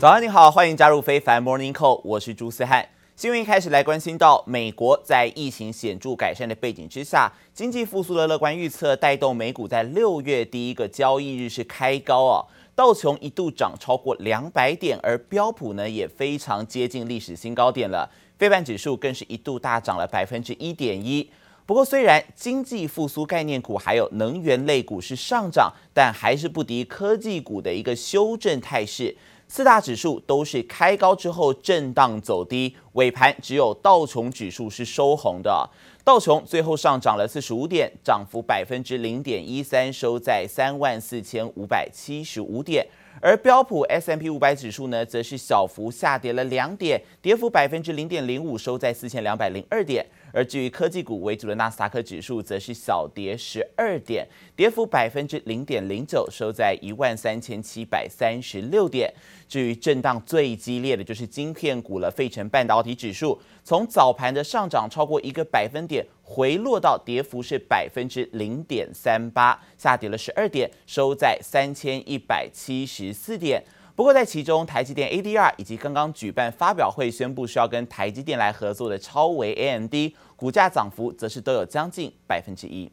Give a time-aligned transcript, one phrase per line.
[0.00, 2.88] 早上你好，欢迎加入非凡 Morning Call，我是朱思翰。
[3.16, 18.08] 新闻一开始来关心到，美国在疫情显著改善的背景之下，经济复苏的乐观预测带动美股在六月第一个交易日是开高啊，道琼一度涨超过两百点，而标普呢也非常接近历史新高点了，
[18.38, 21.28] 费半指数更是一度大涨了百分之一点一。
[21.66, 29.16] 不过，虽然经济复苏概念股还有能源类股是上涨，但还是不敌科技股的一个修正态势。
[29.50, 35.68] 四大指数都是开高之后震荡走低，尾盘只有道琼指数是收红的。
[36.04, 42.86] 道琼最后上涨了四十五点，涨幅百分之零点一三，收在三万四千五百七十五点。
[43.20, 50.06] 而标普 S M P 五百指数呢，则是小幅下跌了两点，跌幅百分之零点零五，收在四千两百零二点。
[50.32, 59.12] 而至于科技股为主的纳斯达克指数，则是小跌十二点，跌幅百分之零点零九，收在一万三千七百三十六点。
[59.48, 73.62] 至于震荡最激烈的就是晶片股了，费城半导体指数从早盘的上涨超过一个百分点，回落到跌幅是百分之零点三八，下跌了十二点，收在三千一百七十四点。
[73.98, 79.92] 不过，在其中，台积电 ADR 以及刚刚举办发表会宣布需要跟台积电来合作的超微 AMD，
[80.36, 82.88] 股价涨幅则是都有将近百分之一。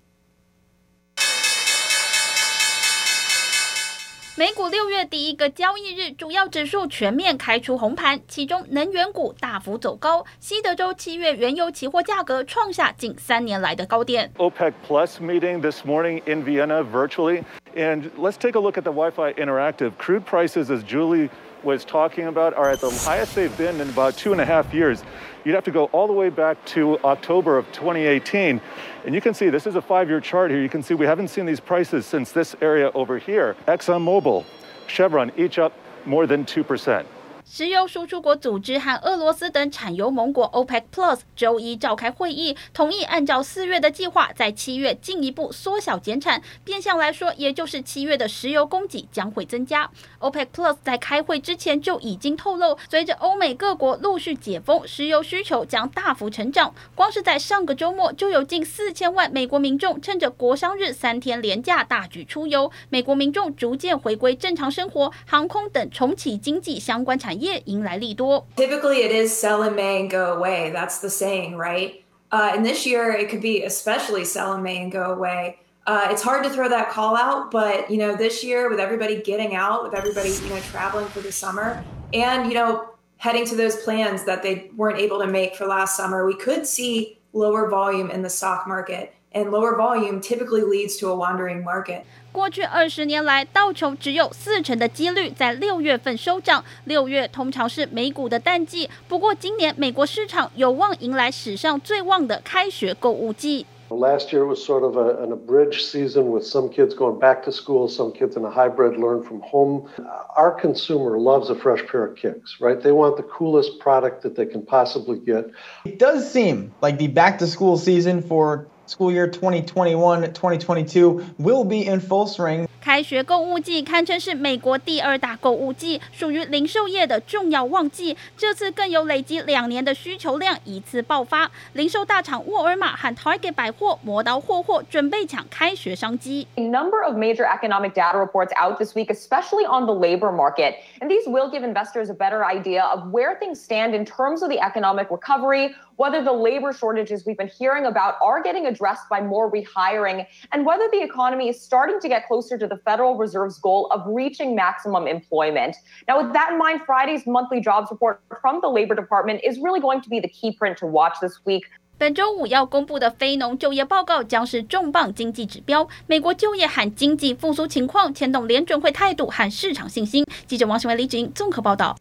[4.37, 10.25] 美股六月第一个交易日，主要指数全面开出红盘，其中能源股大幅走高。
[10.41, 14.29] 西德州七月原油期货价格创下近三年来的高点。
[14.37, 17.45] OPEC Plus meeting this morning in Vienna virtually,
[17.77, 21.29] and let's take a look at the Wi-Fi Interactive crude prices, as Julie
[21.65, 24.73] was talking about, are at the highest they've been in about two and a half
[24.73, 25.03] years.
[25.43, 28.61] You'd have to go all the way back to October of 2018.
[29.05, 30.61] And you can see this is a five year chart here.
[30.61, 33.55] You can see we haven't seen these prices since this area over here.
[33.67, 34.45] ExxonMobil,
[34.87, 35.73] Chevron, each up
[36.05, 37.05] more than 2%.
[37.47, 46.41] 石油输出国组织和俄罗斯等产油盟国 OPEC Plus 周一召开会议，同意按照四月的计划，在七月进一步缩小减产。
[46.63, 49.87] 变相来说，也就是七月的石油供给将会增加。
[50.19, 56.73] OPEC Plus 在开会之前就已经透露，随着欧美各国陆续解封，石油需求将大幅成长。
[56.95, 62.71] 光是在上个周末，就有近四千万美国民众趁着国商日三天连假大举出游。
[62.89, 67.40] 美国民众逐渐回归正常生活，航空等重启经济相关产业。
[67.40, 68.46] 业迎来利多。
[68.56, 70.70] Typically, it is sell in May and go away.
[70.72, 72.02] That's the saying, right?
[72.30, 75.58] Uh, and this year, it could be especially sell in May and go away.
[75.86, 79.20] Uh, it's hard to throw that call out, but you know, this year with everybody
[79.22, 81.82] getting out, with everybody you know traveling for the summer,
[82.12, 85.96] and you know heading to those plans that they weren't able to make for last
[85.96, 89.14] summer, we could see lower volume in the stock market.
[89.34, 92.02] And lower volume typically leads to a wandering market.
[92.32, 96.64] 过去二十年来，道琼只有四成的几率在六月份收涨。
[96.84, 103.66] 六月通常是美股的淡季，不过今年美国市场有望迎来史上最旺的开学购物季。
[103.88, 107.88] Last year was sort of a, an abridged season with some kids going back to school,
[107.88, 109.88] some kids in a hybrid learn from home.
[110.36, 112.80] Our consumer loves a fresh pair of kicks, right?
[112.80, 115.50] They want the coolest product that they can possibly get.
[115.84, 121.88] It does seem like the back to school season for School year 2021-2022 will be
[121.88, 122.66] in full swing.
[122.80, 128.16] 开学购物季堪称是美国第二大购物季，属于零售业的重要旺季。
[128.36, 136.48] 这次更有累积两年的需求量一次爆发，零售大厂沃尔玛和 Target 百货磨刀霍霍，准备抢开学商机。
[136.56, 141.08] A number of major economic data reports out this week, especially on the labor market, and
[141.08, 144.58] these will give investors a better idea of where things stand in terms of the
[144.58, 149.50] economic recovery, whether the labor shortages we've been hearing about are getting addressed by more
[149.50, 153.86] rehiring, and whether the economy is starting to get closer to the Federal Reserve's goal
[153.90, 155.76] of reaching maximum employment.
[156.08, 159.80] Now, with that in mind, Friday's monthly jobs report from the Labor Department is really
[159.80, 161.64] going to be the key print to watch this week.
[162.00, 165.86] 本周五要公布的非农就业报告将是重磅经济指标。
[166.06, 170.24] 美国就业和经济复苏情况牵动联准会态度和市场信心。
[170.46, 171.94] 记者王新伟、李景综合报道。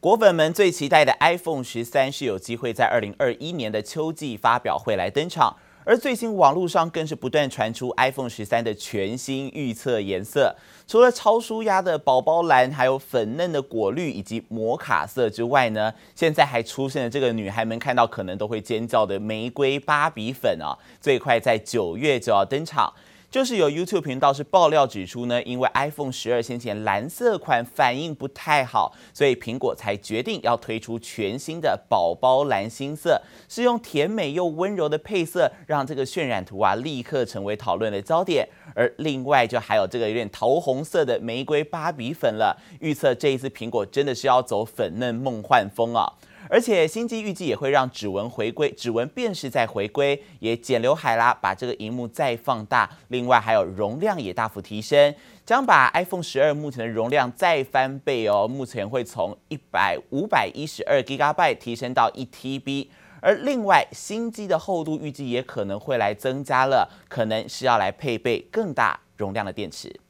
[0.00, 10.54] 果粉们最期待的 iPhone 十三是有机会在二零二一年的秋季发表会来登场，而最新网络上更是不断传出 iPhone 十三的全新预测颜色，
[10.86, 22.94] 除了超舒压的宝宝蓝，还有粉嫩的果绿以及摩卡色之外呢，现在还出现了这个女孩们看到可能都会尖叫的玫瑰芭比粉啊，最快在九月就要登场。
[23.30, 38.48] 就是有 YouTube 频道是爆料指出呢，因为 iPhone 十二先前蓝色款反应不太好，所以苹果才决定要推出全新的宝宝蓝新色，是用甜美又温柔的配色，让这个渲染图啊立刻成为讨论的焦点。
[38.74, 46.10] 而另外就还有这个有点桃红色的玫瑰芭比粉了，预测这一次苹果真的是要走粉嫩梦幻风啊！
[46.50, 52.88] 而且新机预计也会让指纹回归，指纹辨识再回归，也剪刘海啦，把这个荧幕再放大。
[53.08, 55.14] 另外还有容量也大幅提升，
[55.44, 58.48] 将把 iPhone 十二目前的容量再翻倍哦。
[58.48, 62.88] 目前会从一百五百一十二 ggabyte 提升到一 TB。
[63.20, 70.00] 而另外新机的厚度预计也可能会来增加了，可能是要来配备更大容量的电池。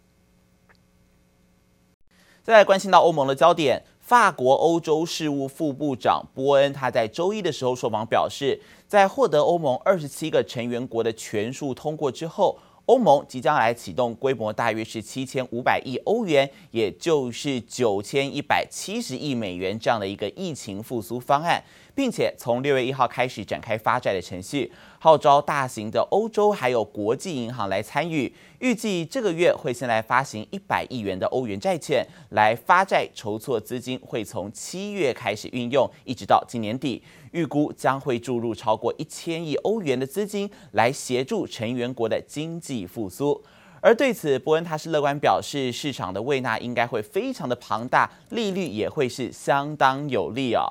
[2.43, 3.83] 再来关心到欧盟的焦点。
[4.09, 21.63] 法国欧洲事务副部长波恩，他在周一的时候受访表示，在获得欧盟二十七个成员国的全数通过之后，欧盟即将来启动规模大约是七千五百亿欧元，也就是九千一百七十亿美元这样的一个疫情复苏方案。
[21.95, 28.33] 并且从六月一号开始展开发债的程序，号召大型的欧洲还有国际银行来参与。
[28.59, 37.03] 预计这个月会先来发行一百亿元的欧元债券来发债筹措资金，会从七月开始运用，一直到今年底。
[37.33, 43.41] 预估将会注入超过一千亿欧元的资金来协助成员国的经济复苏。
[43.81, 50.67] 而对此，伯恩他是乐观表示，市场的胃纳应该会非常的庞大，利率也会是相当有利啊。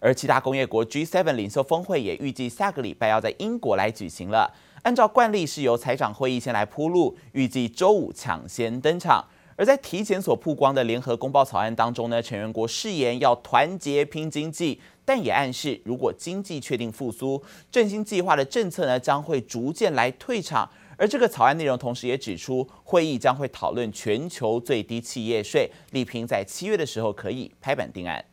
[0.00, 4.52] 而其他工业国 G7 领袖峰会也预计下个礼拜要在英国来举行了。
[4.82, 9.24] 按照惯例是由财长会议先来铺路，预计周五抢先登场。
[9.56, 20.66] 而在提前所曝光的联合公报草案当中呢，成员国誓言要团结拼经济，但也暗示如果经济确定复苏，振兴计划的政策呢将会逐渐来退场。
[20.96, 28.24] 而这个草案内容同时也指出，会议将会讨论全球最低企业税，力拼在七月的时候可以拍板定案。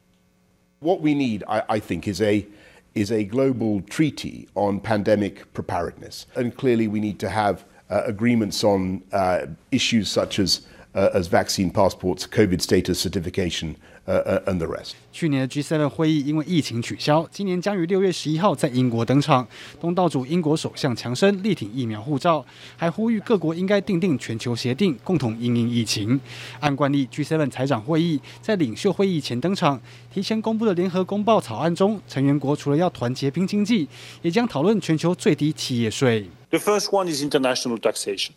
[0.80, 2.46] What we need, I, I think, is a
[2.94, 8.64] is a global treaty on pandemic preparedness, and clearly we need to have uh, agreements
[8.64, 10.62] on uh, issues such as
[10.98, 13.76] as vaccine passports, COVID status certification,
[14.08, 14.94] uh, and the rest.
[15.12, 19.48] 去年的 G7 会议因为疫情取消，今年将于六月十一号在英国登场。
[19.80, 22.46] 东道主英国首相强生力挺疫苗护照，
[22.76, 26.20] 还呼吁各国应该订定全球协定，共同应应疫情。
[26.60, 29.80] 按惯例，G7 财长会议在领袖会议前登场。
[30.12, 33.88] 提前公布的联合公报草案中，成员国除了要团结拼经济，
[34.24, 36.28] 也将讨论全球最低企业税。
[36.50, 38.32] The first one is international taxation.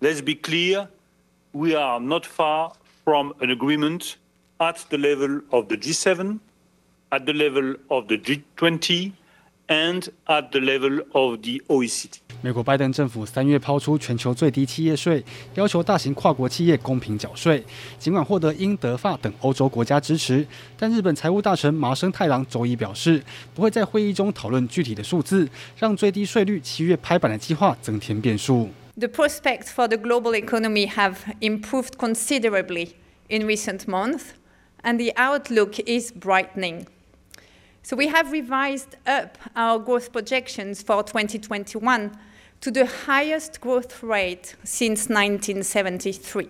[0.00, 0.86] Let's be clear,
[1.52, 2.72] we are not far
[3.04, 4.16] from an agreement.
[4.62, 6.38] At the level of the G7,
[7.10, 9.12] at the level of the G20,
[9.68, 12.18] and at the level of the OECD.
[12.42, 15.24] 美国拜登政府三月抛出全球最低企业税，
[15.54, 17.64] 要求大型跨国企业公平缴税。
[17.98, 23.22] 尽管获得英、德、法等欧洲国家支持，但日本财务大臣麻生太郎周一表示，
[23.54, 25.48] 不会在会议中讨论具体的数字，
[25.78, 28.68] 让最低税率七月拍板的计划增添变数。
[29.00, 32.98] The prospects for the global economy have improved considerably
[33.30, 34.34] in recent months.
[34.84, 36.86] and the outlook is brightening.
[37.82, 42.12] So we have revised up our growth projections for 2021
[42.60, 46.48] to the highest growth rate since 1973.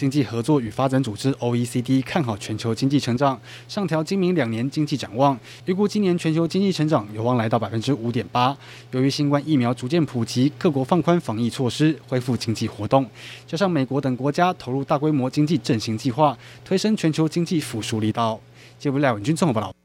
[0.00, 3.38] 经济合作与发展组织 （OECD） 看好全球经济成长，
[3.68, 8.56] 上调今明两年经济展望，预估今年全球经济成长有望来到百分之五点八。
[8.92, 13.06] 由于新冠疫苗逐渐普及，各国放宽防疫措施，恢复经济活动，
[13.46, 18.40] 加上美国等国家投入大规模经济振兴计划，推升全球经济复苏力道。
[18.78, 19.79] 接下来，文君综合报道。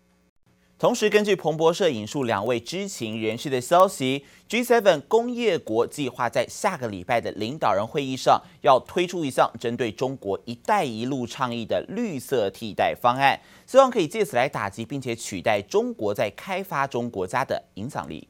[0.77, 18.27] 同时，根据彭博社引述两位知情人士的消息，G7 工业国计划在下个礼拜的领导人会议上，要推出一项针对中国“一带一路”倡议的绿色替代方案，希望可以借此来打击并且取代中国在开发中国家的影响力。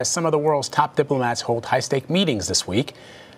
[0.00, 2.88] Some of the world's top diplomats hold high-stake meetings this week.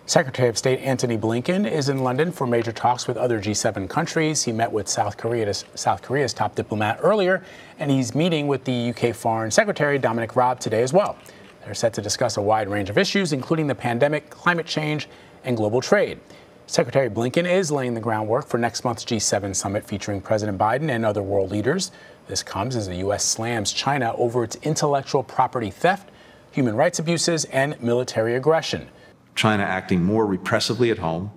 [0.07, 4.43] Secretary of State Antony Blinken is in London for major talks with other G7 countries.
[4.43, 7.45] He met with South, Korea, South Korea's top diplomat earlier,
[7.79, 11.17] and he's meeting with the UK Foreign Secretary Dominic Raab today as well.
[11.65, 15.09] They're set to discuss a wide range of issues, including the pandemic, climate change,
[15.45, 16.19] and global trade.
[16.67, 21.07] Secretary Blinken is laying the groundwork for next month's G7 summit featuring President Biden and
[21.07, 21.93] other world leaders.
[22.27, 23.25] This comes as the U.S.
[23.25, 26.11] slams China over its intellectual property theft,
[26.51, 28.89] human rights abuses, and military aggression.
[29.36, 31.32] China acting more repressively at home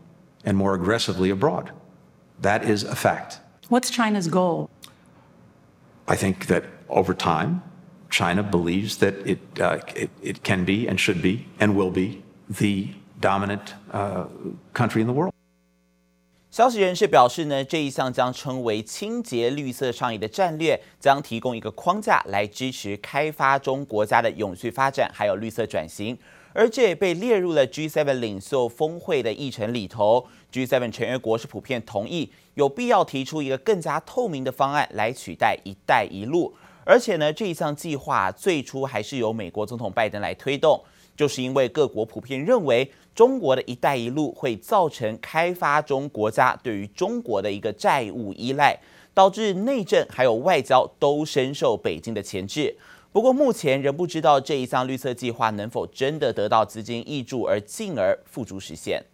[0.45, 1.71] and more aggressively abroad.
[2.41, 3.41] That is a fact.
[3.69, 4.69] What's China's goal?
[6.07, 7.63] I think that over time,
[8.11, 12.23] China believes that it, uh, it, it, can be and should be and will be
[12.49, 12.89] the
[13.21, 14.25] dominant uh,
[14.73, 15.33] country in the world.
[16.51, 26.19] 消息人士表示呢，这一项将称为“清洁绿色倡议”的战略，将提供一个框架来支持开发中国家的永续发展，还有绿色转型。
[26.56, 30.26] 而这也被列入了 G7 领袖峰会的议程里头。
[30.52, 36.56] G7 成员国是普遍同意，有必要提出一个更加透明的方案来取代“一带一路”。
[36.86, 40.82] 而且呢，这一项计划最初还是由美国总统拜登来推动，
[41.18, 42.90] 就是因为各国普遍认为。
[43.16, 48.78] 中国的一带一路会造成开发中国家对于中国的一个债务依赖，
[49.14, 52.76] 导致内政还有外交都深受北京的牵制。
[53.16, 59.06] 不过目前仍不知道这一项绿色计划能否真的得到资金挹注而进而付诸实现。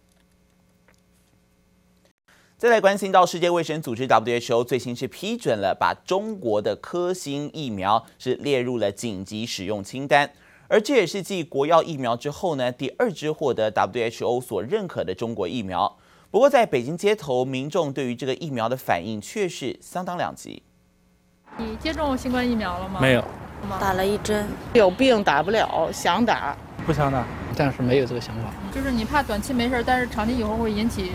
[2.58, 10.28] 再来关心到世界卫生组织 WHO 最新是批准了把中国的科兴疫苗是列入了紧急使用清单。
[10.66, 15.96] 而这也是继国药疫苗之后呢，第二支获得 WHO 所认可的中国疫苗。
[16.32, 20.64] 不过，在北京街头，民众对于这个疫苗的反应却是相当两极。
[21.56, 22.98] 你接种新冠疫苗了吗？
[23.00, 23.24] 没有，
[23.80, 24.46] 打了一针。
[24.74, 27.24] 有病打不了，想打不想打，
[27.56, 28.42] 但是没有这个想法。
[28.72, 31.12] 就是你怕短期没事，但是长期以后会引起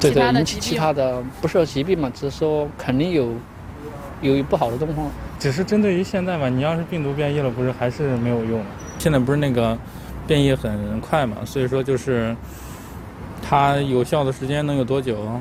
[0.00, 3.32] 对对引起其他的，不是疾病嘛，只是说肯定有
[4.20, 5.08] 有不好的状况。
[5.38, 8.62] 只是针对于现在嘛，你要是病毒变异了，不是还是没有用。
[8.98, 9.78] 现在不是那个
[10.26, 12.36] 变异很快嘛，所以说就是
[13.48, 15.40] 它有效的时间能有多久？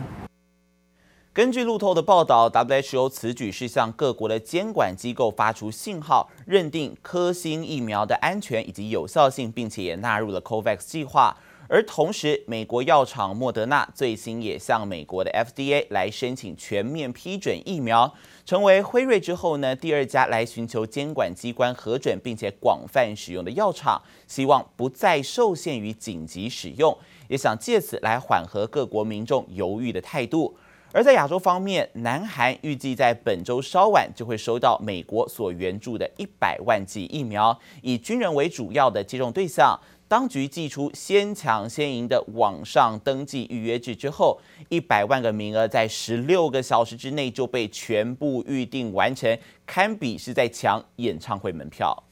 [1.31, 11.37] 根据路透的报道，WHO 此举是向各国的监管机构发出信号，认定科兴疫苗的安全以及有效性，并且也纳入了 COVAX 计划。
[11.67, 18.11] 而同时，美国药厂莫德纳最新也向美国的 FDA 来申请全面批准疫苗，
[18.43, 30.57] 成为辉瑞之后呢，第二家来寻求监管机关核准并且广泛使用的药厂，希望不再受限于紧急使用，也想借此来缓和各国民众犹豫的态度。
[30.91, 39.79] 而在亚洲方面，南韩预计在本周稍晚就会收到美国所援助的一百万剂疫苗，以军人为主要的接种对象。
[40.07, 52.03] 当局祭出先抢先赢的网上登记预约制之后，一百万个名额在十六个小时之内就被全部预定完成，堪比是在抢演唱会门票。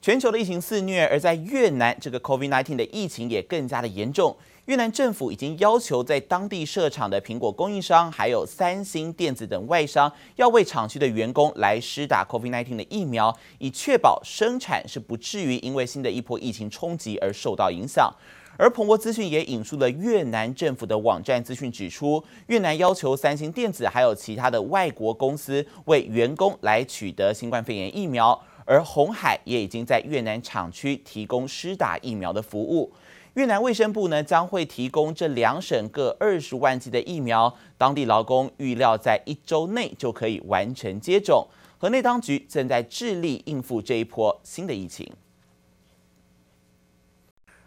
[0.00, 4.36] 全球的疫情肆虐，而在越南，这个 COVID-19 的疫情也更加的严重。
[4.66, 18.12] 越南政府已经要求在当地设厂的苹果供应商，还有三星电子等外商，要为厂区的员工来施打 COVID-19 的疫苗，以确保生产是不至于因为新的一波疫情冲击而受到影响。
[18.56, 32.92] 而彭博资讯也引述了越南政府的网站资讯指出，越南要求三星电子还有其他的外国公司为员工来取得新冠肺炎疫苗，而红海也已经在越南厂区提供施打疫苗的服务。
[33.34, 41.46] 越南卫生部呢将会提供这两省各二十万剂的疫苗，当地劳工预料在一周内就可以完成接种。
[41.78, 45.10] 河内当局正在致力应付这一波新的疫情。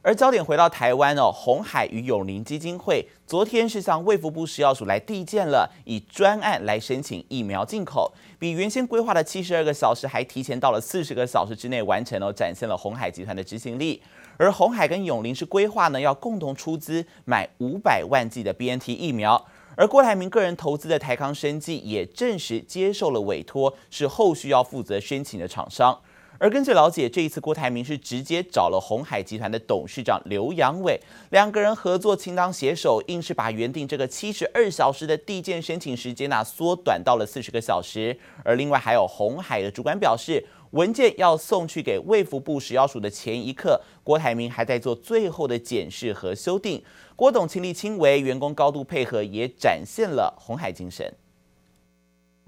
[0.06, 14.04] 而焦点回到台湾哦，红海与永龄基金会昨天是向卫福部食药署来递件了，以专案来申请疫苗进口，比原先规划的七十二个小时还提前到了四十个小时之内完成哦，展现了红海集团的执行力。
[14.38, 19.46] 而鸿海跟永林是规划呢，要共同出资买五百万剂的 BNT 疫苗。
[19.76, 26.00] 而郭台铭个人投资的台康生技也证实接受了委托，是后续要负责申请的厂商。
[26.40, 31.00] 而根据了解，这一次郭台铭是直接找了鸿海集团的董事长刘扬伟，
[31.30, 38.18] 两个人合作倾当携手，硬是把原定这个七十二小时的递件申请时间呢缩短到了四十个小时。
[38.44, 46.84] 而另外还有鸿海的主管表示，文件要送去给卫福部食药署的前一刻，郭台铭还在做最后的检视和修订。
[47.16, 51.14] 郭董亲力亲为，员工高度配合，也展现了红海精神。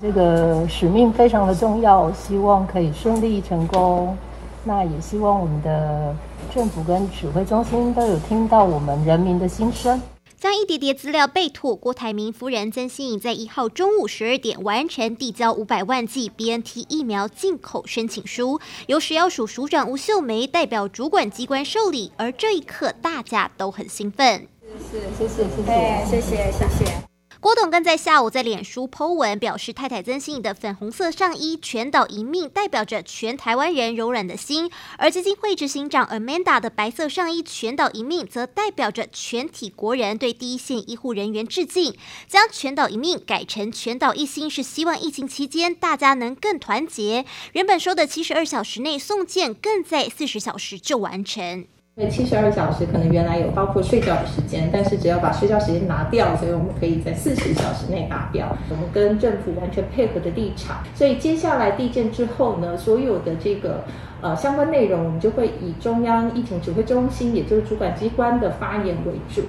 [0.02, 4.18] 这个使命非常的重要，希望可以顺利成功。
[4.64, 6.16] 那也希望我们的
[6.52, 10.02] 政府跟指挥中心都有听到我们人民的心声。
[10.46, 11.76] 将一叠叠资料被妥。
[11.76, 24.48] 郭台铭夫人曾心颖在一号中午十二点完成递交五百万剂 bnt 疫苗进口申请书由食药署署长吴秀梅代表主管机关受理而这一刻大家都很兴奋。
[24.92, 26.06] 谢谢谢谢谢谢。
[26.06, 27.15] 谢谢谢谢。
[27.46, 41.96] 郭董更在下午在脸书 po 文表示，太太曾心怡的粉红色上衣全岛一命，代表着全台湾人柔软的心；而基金会执行长 Amanda 的白色上衣全岛一命，则代表着全体国人对第一线医护人员致敬。
[42.28, 47.28] 将全岛一命改成全岛一心，是希望疫情期间大家能更团结。
[47.54, 51.68] 原本说的七十二小时内送件，更在四十小时就完成。
[51.98, 58.54] 因为七十二小时可能原来有包括睡觉的时间，但是只要把睡觉时间拿掉，所以我们可以在四十小时内达标。
[58.70, 63.86] 我们跟政府完全配合的立场，所以接下来地震之后呢，所有的这个
[64.22, 69.44] 呃相关内容，我们就会以中央疫情指挥中心，也就是主管机关的发言为主。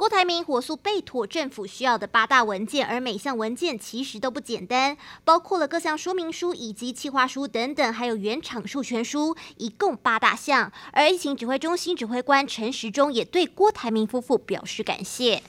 [0.00, 10.72] 郭台铭火速备妥政府需要的八大文件，而每项文件其实都不简单，包括了各项说明书以及企划书等等，还有原厂授权书，一共八大项。
[10.94, 15.42] 而疫情指挥中心指挥官陈时中也对郭台铭夫妇表示感谢。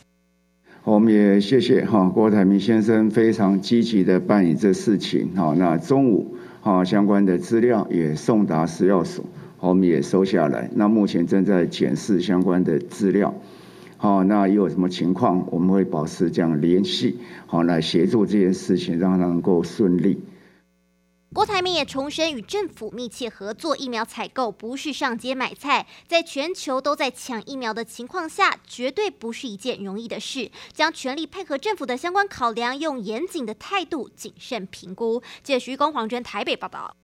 [0.84, 5.34] 我们也谢谢哈郭台铭先生非常积极的办理这事情。
[5.34, 9.26] 好，那中午哈相关的资料也送达食药署，
[9.62, 10.70] 我们也收下来。
[10.76, 13.34] 那目前正在检视相关的资料。
[14.02, 20.20] 好，那有什么情况，我们会保持这样联系，好来协助这件事情，让它能够顺利。
[21.32, 35.22] 郭台铭也重申与政府密切合作，疫苗采购不是上街买菜，在全球都在抢疫苗的情况下，绝对不是一件容易的事，将全力配合政府的相关考量，用严谨的态度谨慎评估。
[35.44, 36.98] 记者徐公黄娟台北报道。